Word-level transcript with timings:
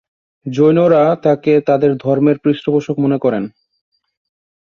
জৈনরা 0.45 1.03
তাঁকে 1.23 1.53
তাঁদের 1.67 1.91
ধর্মের 1.95 2.37
পৃষ্ঠপোষক 2.39 2.95
মনে 2.99 3.17
করেন। 3.17 3.43